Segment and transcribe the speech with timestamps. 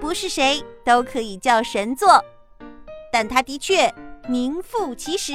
[0.00, 2.24] 不是谁都可以叫神作，
[3.12, 3.92] 但他的确
[4.28, 5.32] 名副其实。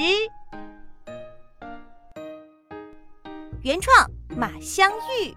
[3.62, 5.34] 原创马香玉，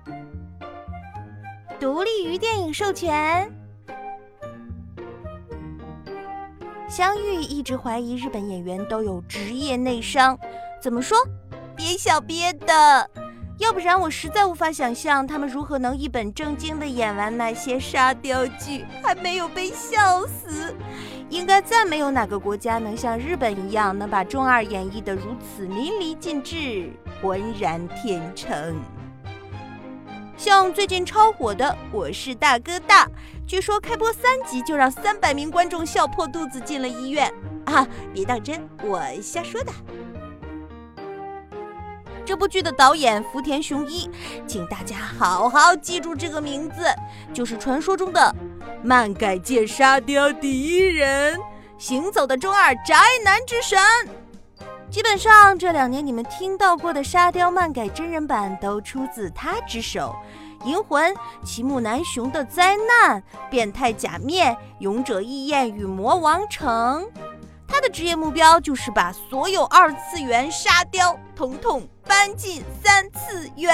[1.79, 3.53] 独立于电影授权。
[6.89, 10.39] 香玉一直怀疑日本演员都有职业内伤，
[10.81, 11.19] 怎么说？
[11.77, 13.11] 憋小憋的。
[13.59, 20.75] 要不然我实在无法想象他们如何能一本正经地演完那些沙雕剧，还没有被笑死。
[21.31, 28.77] 应该再没有哪个国家能像日本一样，能把中二演绎得如此淋漓尽致、浑然天成。
[30.37, 33.07] 像最近超火的《我是大哥大》，
[33.47, 37.33] 据说开播三集就让三百名观众笑破肚子进了医院
[37.65, 37.89] 啊！
[38.13, 39.73] 别当真，我瞎说的。
[42.27, 44.11] 这部剧的导演福田雄一，
[44.49, 46.85] 请大家好好记住这个名字，
[47.33, 48.35] 就是传说中的
[48.83, 51.39] 漫改界沙雕第一人，
[51.79, 53.79] 行走的中二宅男之神。
[54.91, 60.13] 基本上这两年你们听到过的沙雕漫改真人版都出自他之手，
[60.67, 67.05] 《银魂》《齐木楠雄的灾难》《变态假面》《勇者义彦与魔王城》。
[67.69, 73.73] 他的职业目标就是把所有二次元沙雕统统搬进三次元。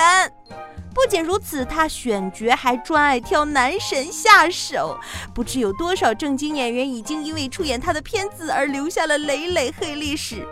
[0.92, 4.98] 不仅如此，他选角还专爱挑男神下手。
[5.34, 10.46] 不知有多少正经演员已经因为出演他的片子而留下了累累黑历史，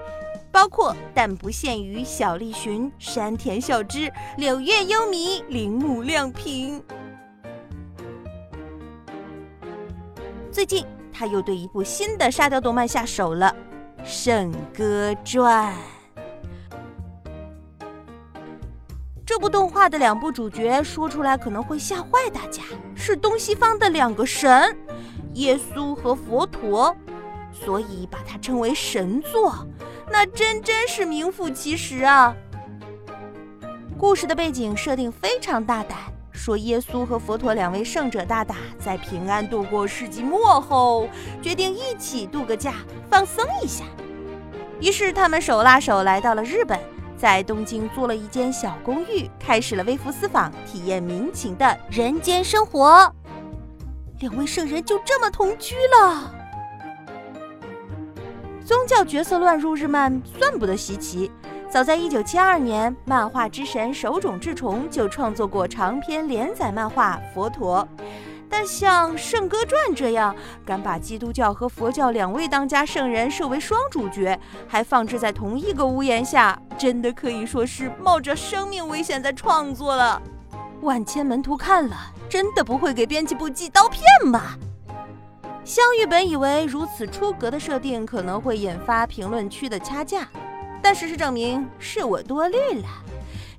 [0.50, 6.82] 包括但不限于小栗旬、山田孝之、柳叶优弥、铃木亮平。
[10.52, 10.86] 最近。
[11.12, 13.54] 他又对一部新的沙雕动漫下手了，
[14.06, 15.74] 《圣歌传》。
[19.30, 22.64] 这部动画的两部主角说出来可能会吓坏大家，
[22.96, 24.76] 是东西方的两个神，
[25.34, 26.92] 耶稣和佛陀，
[27.52, 29.64] 所以把它称为神作，
[30.10, 32.34] 那真真是名副其实啊。
[33.96, 35.96] 故事的背景设定非常大胆。
[36.32, 41.08] 说耶稣和佛陀两位圣者大大在平安度过世纪末后，
[41.40, 42.74] 决定一起度个假，
[43.08, 43.84] 放松一下。
[44.80, 46.76] 于是他们手拉手来到了日本，
[47.20, 53.14] 在东京租了一间小公寓，开始了微服私访、体验民情的人间生活。
[54.20, 56.34] 两位圣人就这么同居了。
[58.64, 61.30] 宗教角色乱入日漫算不得稀奇。
[61.68, 67.86] 早在1972年，漫画之神手冢治虫就创作过长篇连载漫画《佛陀》，
[68.50, 70.34] 但像《圣歌传》这样
[70.66, 80.20] 敢把基督教和佛教两位当家圣人设为双主角，还放置在同一个屋檐下，真的可以说是冒着生命危险在创作了。
[80.82, 81.96] 万千门徒看了，
[82.28, 84.02] 真的不会给编辑部寄刀片
[84.32, 84.58] 吧？
[85.64, 90.28] 香玉本以为如此出格的设定可能会引发评论区的掐架。
[90.82, 92.88] 但事实证明是我多虑了。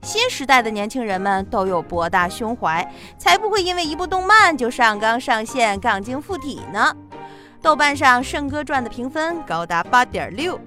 [0.04, 2.86] 新时代的年轻人们都有博大胸怀，
[3.18, 6.96] 才不会因为一部动漫就上纲上线、杠精附体呢。
[7.62, 10.60] 豆瓣上《圣歌传》的评分高达八点六，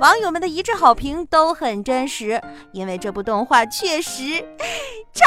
[0.00, 2.40] 网友们的一致好评都很真实，
[2.72, 4.40] 因为这部动画确实
[5.12, 5.26] 超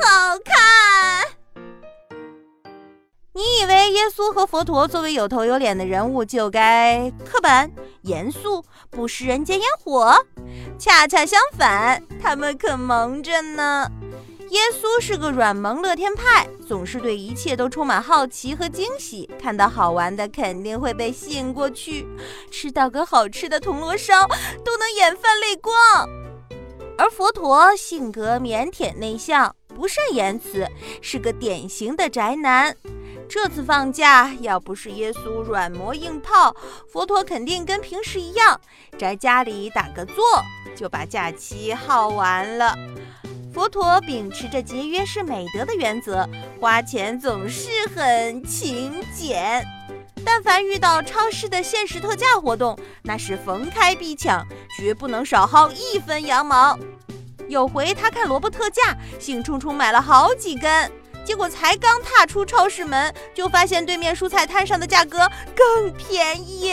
[0.00, 1.26] 好看。
[3.32, 7.68] 你以为耶稣和佛陀作为有头有脸的人物就该刻板、
[8.02, 10.16] 严肃、不食人间烟火？
[10.84, 13.90] 恰恰相反，他们可萌着呢。
[14.50, 22.06] 耶稣是个软萌乐天派，总是对一切都充满好奇和惊喜，看到好玩的肯定会被吸引过去，
[22.50, 24.28] 吃到个好吃的铜锣烧
[24.62, 25.74] 都能眼泛泪光。
[26.98, 30.68] 而佛陀性格腼腆内向，不善言辞，
[31.00, 32.76] 是个典型的宅男。
[33.26, 36.54] 这次放假，要不是耶稣软磨硬泡，
[36.92, 38.60] 佛陀肯定跟平时一样，
[38.98, 40.14] 宅家里打个坐，
[40.74, 42.76] 就把假期耗完了。
[43.52, 46.28] 佛陀秉持着节约是美德的原则，
[46.60, 49.64] 花钱总是很勤俭。
[50.24, 54.44] 但凡遇到超市的限时特价活动，那是逢开必抢，
[54.76, 56.76] 绝不能少薅一分羊毛。
[57.46, 60.90] 有回他看萝卜特价，兴冲冲买了好几根。
[61.24, 66.72] 结果才刚踏出超市门，就发现对面蔬菜摊上的价格更便宜。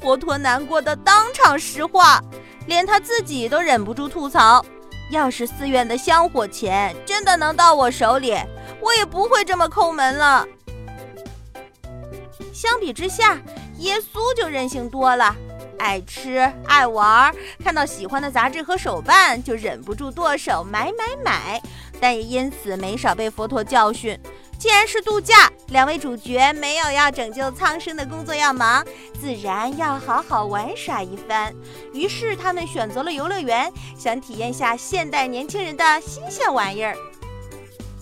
[0.00, 2.20] 佛陀难过的当场石化，
[2.68, 4.64] 连他自己都忍不住吐槽
[5.10, 8.36] ：“要是寺院的香火钱真的能到我手里，
[8.80, 10.46] 我也不会这么抠门了。”
[12.52, 13.38] 相比之下，
[13.78, 15.34] 耶稣就任性多了，
[15.78, 17.34] 爱吃爱玩，
[17.64, 21.62] 看到喜欢的杂志和手办就忍不住剁手买买买。
[22.00, 24.16] 但也因此没少被佛陀教训。
[24.58, 28.82] 既然是度假，两位主角没有要拯救苍生的工作要忙，
[29.20, 31.54] 自然要好好玩耍一番。
[31.92, 36.96] 于是他们选择了游乐园，想体验下现代年轻人的新鲜玩意儿。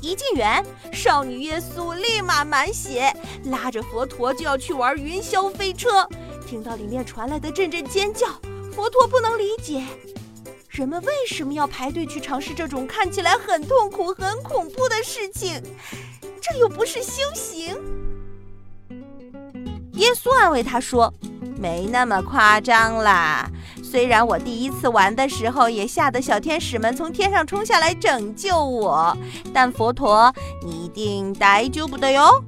[0.01, 3.13] 一进园，少女耶稣立马满血，
[3.47, 6.09] 拉着佛陀就要去玩云霄飞车。
[6.47, 8.29] 听到里面传来的阵阵尖叫，
[8.73, 9.83] 佛陀不能理解。
[10.69, 15.61] 人们为什么要排队去尝试这种看起来很痛苦、很恐怖的事情？
[16.49, 17.77] 这又不是修行。
[19.95, 21.13] 耶稣安慰他说
[21.59, 23.51] ：“没那么夸张啦。
[23.83, 29.17] 虽然我第一次玩的时候也吓得小天使们从天上冲下来拯救我，
[29.55, 30.33] 但佛陀，
[30.63, 32.45] 你一定大救不得哟。”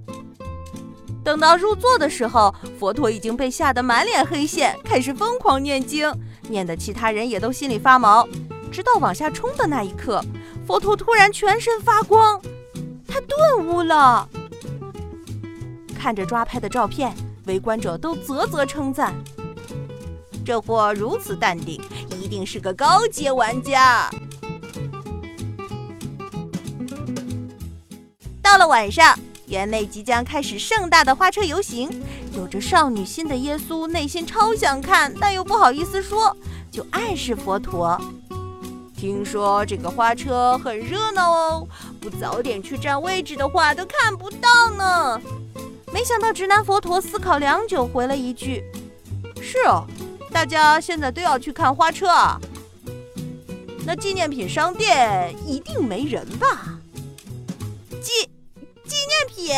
[1.24, 6.10] 等到入座的时候，佛陀已经被吓得满脸黑线，开始疯狂念经。
[6.48, 8.26] 念的其他人也都心里发毛，
[8.70, 10.22] 直到往下冲的那一刻，
[10.66, 12.40] 佛陀突然全身发光，
[13.08, 14.28] 他顿悟了。
[15.98, 17.12] 看着抓拍的照片，
[17.46, 19.12] 围观者都啧啧称赞
[20.46, 21.82] ：“这货如此淡定，
[22.20, 24.08] 一定是个高阶玩家。”
[28.40, 31.90] 到了晚上，园内即将开始盛大的花车游行。
[32.34, 36.36] 有着少女心的耶稣内心超想看，但又不好意思说，
[36.70, 38.00] 就暗示佛陀
[38.96, 41.68] ：“听说这个花车很热闹哦，
[42.08, 45.20] 早点去占位置的话都看不到呢。”
[45.92, 48.62] 没想到直男佛陀思考良久，回了一句
[49.40, 49.86] ：“是哦，
[50.30, 52.38] 大家现在都要去看花车啊。
[53.86, 56.78] 那纪念品商店一定没人吧？
[58.02, 58.28] 纪
[58.84, 59.54] 纪念品。”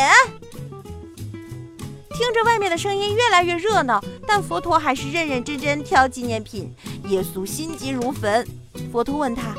[2.13, 6.73] 听着外面的声音越来越热闹，但佛陀还是认认真真挑纪念品。
[7.09, 8.47] 耶稣心急如焚。
[8.91, 9.55] 佛陀问他：“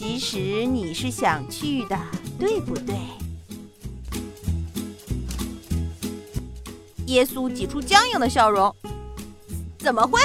[0.00, 1.98] 其实你是想去的，
[2.38, 2.96] 对不对？”
[7.04, 8.74] 耶稣挤出僵硬的笑容
[9.78, 10.18] ：“怎么会？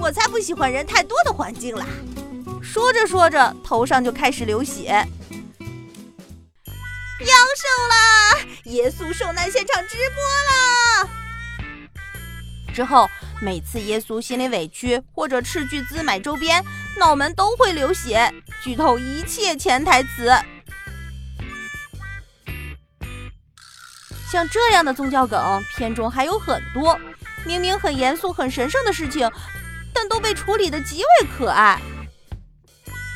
[0.00, 1.86] 我才不喜欢人太多的环境啦！”
[2.64, 4.84] 说着说着，头上就开始流血。
[4.84, 5.06] 阳
[7.20, 7.28] 寿
[7.90, 8.38] 啦！
[8.64, 11.06] 耶稣受难现场直播啦！
[12.72, 13.06] 之后，
[13.42, 16.64] 每次耶稣心里委屈或者斥巨资买周边，
[16.98, 18.32] 脑门都会流血。
[18.62, 20.30] 剧透一切潜台词。
[24.30, 26.98] 像这样的宗教梗，片中还有很多。
[27.44, 29.30] 明明很严肃、很神圣的事情，
[29.94, 31.80] 但都被处理的极为可爱。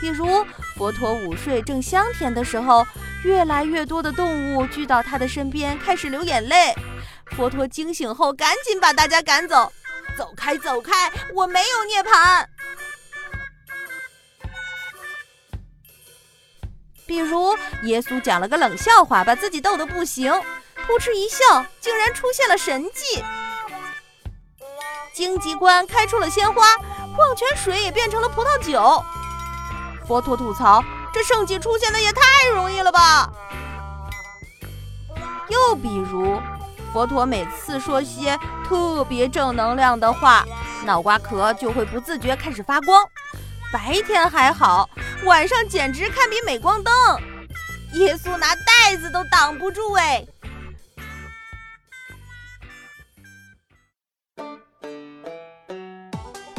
[0.00, 0.45] 比如，
[0.76, 2.87] 佛陀午睡正香甜的时候，
[3.23, 6.75] 越来越多的动物聚到他的身边，开始流眼泪。
[7.37, 9.71] 佛陀惊醒后，赶紧把大家赶走，
[10.16, 11.12] 走开，走开！
[11.35, 12.47] 我没有涅槃。
[17.14, 20.33] 比如，耶稣讲了个冷笑话，把自己逗得不行，
[20.85, 23.23] 扑哧一笑，竟然出现了神迹。
[25.14, 26.75] 荆棘关开出了鲜花，
[27.14, 29.00] 矿泉水也变成了葡萄酒。
[30.09, 32.21] 佛陀吐槽：这圣迹出现的也太
[32.52, 33.30] 容易了吧！
[35.49, 36.42] 又比如。
[36.92, 38.37] 佛陀每次说些
[38.68, 40.44] 特别正能量的话，
[40.85, 43.04] 脑瓜壳就会不自觉开始发光。
[43.73, 44.88] 白天还好，
[45.23, 46.92] 晚上简直堪比镁光灯。
[47.94, 50.25] 耶稣拿袋子都挡不住哎！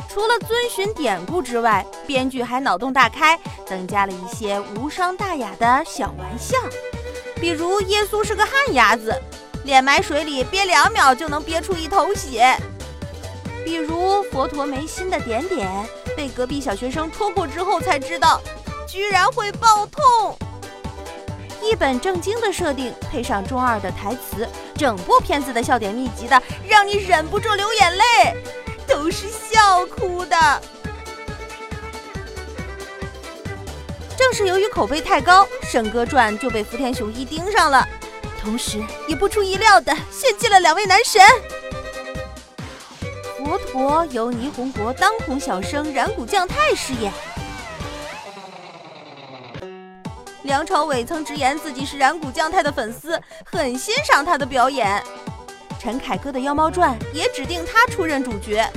[0.09, 6.55] 除了遵循典故之外，编剧还脑洞大开，增加了一些无伤大雅的小玩笑，
[7.35, 9.13] 比如耶稣是个旱鸭子。
[9.65, 12.55] 脸埋水里憋两秒就能憋出一头血，
[13.65, 15.67] 比如佛陀眉心的点点
[16.25, 18.41] 被隔壁小学生戳破之后才知道，
[18.87, 20.35] 居然会爆痛。
[21.61, 28.03] 一本正经的设定配上中二的台词，整部片子的笑点密集的，让你忍不住流眼泪，
[28.87, 30.35] 都是笑哭的。
[34.17, 37.87] 正是由于口碑太高，《圣歌传》就被福田雄一盯上了，
[38.41, 41.21] 同时也不出意料的献祭了两位男神。
[43.55, 47.13] 佛陀由霓虹国当红小生染谷将太饰演。
[50.43, 55.01] 梁朝伟曾直言自己是染谷将太的粉丝，很欣赏他的表演。
[55.79, 58.69] 陈凯歌的《妖猫传》也指定他出任主角。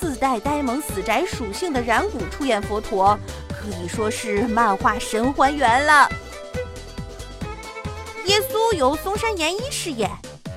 [0.00, 3.18] 自带呆萌死宅属性的染谷出演佛陀，
[3.48, 6.08] 可以说是漫画神还原了。
[8.24, 10.10] 耶稣由松山研一饰演，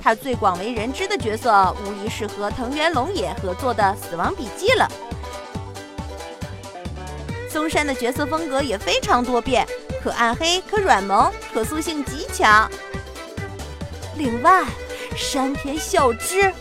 [0.06, 4.88] 他最广为人知的角色无疑是和藤原龙也合作的《死亡笔记》了。
[7.50, 9.66] 松山的角色风格也非常多变，
[10.00, 12.70] 可暗黑，可软萌，可塑性极强。
[14.14, 14.64] 另外，
[15.16, 16.52] 山田孝之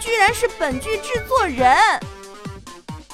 [0.00, 1.78] 居然是本剧制作人。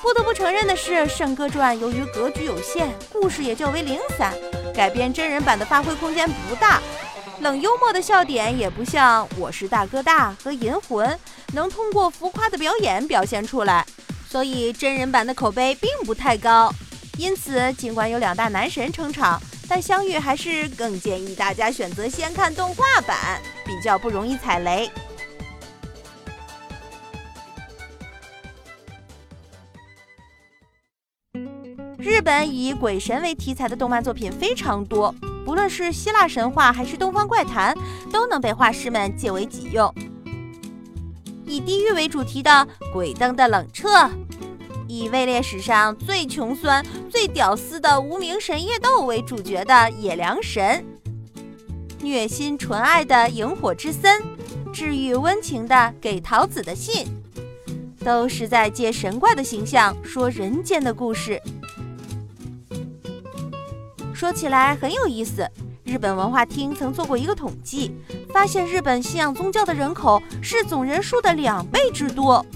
[0.00, 4.32] 不得不承认的是，《圣歌传》由于格局有限，故事也较为零散，
[4.74, 6.80] 改编真人版的发挥空间不大，
[7.44, 11.06] 冷幽默的笑点也不像《我是大哥大》和《银魂》
[11.52, 13.84] 能通过浮夸的表演表现出来。
[14.26, 16.72] 所以真人版的口碑并不太高，
[17.18, 24.90] 因此尽管有两大男神撑场，但香玉还是更建议大家选择先看动画版，比较不容易踩雷。
[31.98, 37.76] 日本以鬼神为题材的动漫作品非常多，不论是希腊神话还是东方怪谈，
[38.10, 39.92] 都能被画师们借为己用。
[41.46, 42.50] 以地狱为主题的
[42.92, 43.88] 《鬼灯的冷彻》，
[44.88, 50.82] 以位列史上最穷酸、最屌丝的无名神夜斗为主角的《野良神》，
[52.02, 54.22] 虐心纯爱的《萤火之森》，
[54.72, 57.06] 治愈温情的《给桃子的信》，
[58.04, 61.40] 都是在借神怪的形象说人间的故事。
[64.14, 65.46] 说起来很有意思，
[65.82, 67.92] 日本文化厅曾做过一个统计，
[68.32, 72.46] 发现日本信仰宗教的人口是总人数的两倍之多。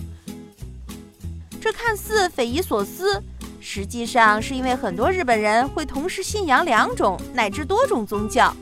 [1.61, 3.21] 这看似匪夷所思，
[3.61, 8.55] 实际上是因为很多日本人会同时信仰两种乃至多种宗教。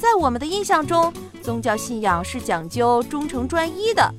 [0.00, 4.12] 在我们的印象中，宗教信仰是讲究忠诚专一的。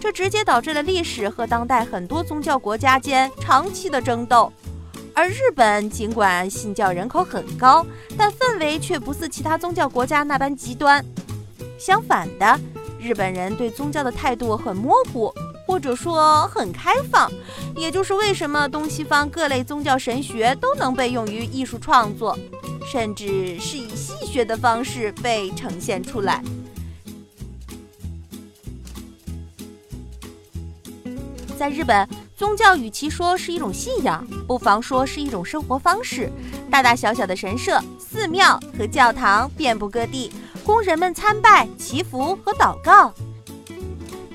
[0.00, 4.50] 这直接导致了历史和当代很多宗教国家间长期的争斗，
[5.14, 7.84] 而日本尽管信教人口很高，
[8.16, 11.04] 但氛围却不似其他宗教国家那般极端。
[11.78, 12.58] 相反的，
[12.98, 15.30] 日本人对宗教的态度很模糊，
[15.66, 17.30] 或者说很开放，
[17.76, 22.36] 也就是为什么东西方各类宗教神学都能被用于艺术创作，
[22.90, 26.42] 甚至是以戏谑的方式被呈现出来。
[31.60, 36.32] 在日本，宗教与其说是一种信仰，不妨说是一种生活方式。
[36.70, 40.32] 大大小小的神社、寺庙和教堂遍布各地，
[40.64, 43.12] 供人们参拜、祈福和祷告。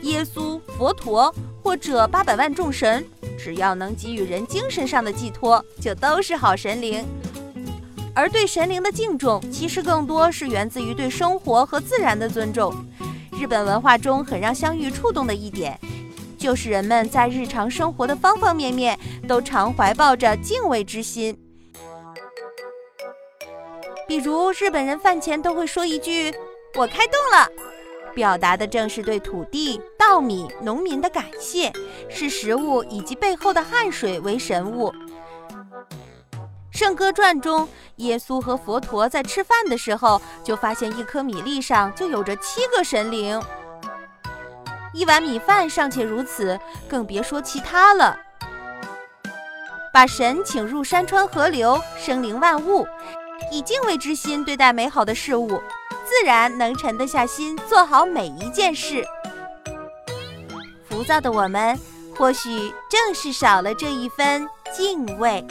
[0.03, 3.03] 耶稣、佛陀或者八百万众神，
[3.39, 7.03] 只要能给予人精神上的寄托，就都是好神灵。
[8.13, 12.71] 而对神灵的敬重，其实更多是源自于对生活和自然的尊重。
[13.31, 15.75] 日本文化中很让香玉触动的一点。
[16.45, 21.35] 就是人们在日常生活的方方面面都常怀抱着敬畏之心，
[24.07, 26.31] 比如日本人饭前都会说一句
[26.77, 27.49] “我开动了”，
[28.13, 31.73] 表达的正是对土地、稻米、农民的感谢，
[32.09, 34.91] 视食物以及背后的汗水为神物。
[36.69, 43.41] 《圣歌传》中，耶稣和佛陀在吃饭的时候，就发现一颗米粒上就有着七个神灵。
[44.95, 48.17] 一碗米饭尚且如此，更别说其他了。
[49.93, 52.87] 把神请入山川河流、生灵万物，
[53.51, 55.61] 以敬畏之心对待美好的事物，
[56.05, 59.05] 自然能沉得下心做好每一件事。
[60.87, 61.77] 浮躁的我们，
[62.17, 65.45] 或许正是少了这一分敬畏。